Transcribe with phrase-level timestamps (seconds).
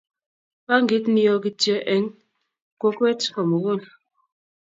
[0.65, 2.13] bankit nie kityo eng'
[2.81, 3.79] kokwet ko mugul.